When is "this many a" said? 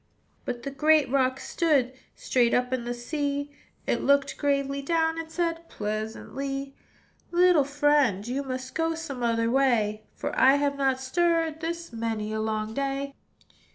11.59-12.41